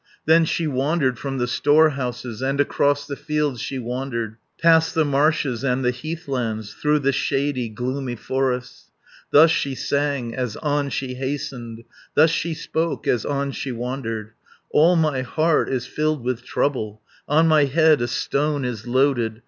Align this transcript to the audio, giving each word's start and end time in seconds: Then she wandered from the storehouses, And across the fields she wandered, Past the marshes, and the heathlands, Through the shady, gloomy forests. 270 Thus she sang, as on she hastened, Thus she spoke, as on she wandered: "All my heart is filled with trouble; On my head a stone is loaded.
Then 0.25 0.45
she 0.45 0.65
wandered 0.65 1.19
from 1.19 1.37
the 1.37 1.45
storehouses, 1.45 2.41
And 2.41 2.59
across 2.59 3.05
the 3.05 3.15
fields 3.15 3.61
she 3.61 3.77
wandered, 3.77 4.37
Past 4.59 4.95
the 4.95 5.05
marshes, 5.05 5.63
and 5.63 5.85
the 5.85 5.91
heathlands, 5.91 6.73
Through 6.73 6.97
the 7.01 7.11
shady, 7.11 7.69
gloomy 7.69 8.15
forests. 8.15 8.89
270 9.31 9.43
Thus 9.43 9.51
she 9.51 9.75
sang, 9.75 10.35
as 10.35 10.55
on 10.55 10.89
she 10.89 11.13
hastened, 11.13 11.83
Thus 12.15 12.31
she 12.31 12.55
spoke, 12.55 13.05
as 13.05 13.25
on 13.27 13.51
she 13.51 13.71
wandered: 13.71 14.31
"All 14.71 14.95
my 14.95 15.21
heart 15.21 15.69
is 15.69 15.85
filled 15.85 16.23
with 16.23 16.43
trouble; 16.43 17.03
On 17.27 17.47
my 17.47 17.65
head 17.65 18.01
a 18.01 18.07
stone 18.07 18.65
is 18.65 18.87
loaded. 18.87 19.39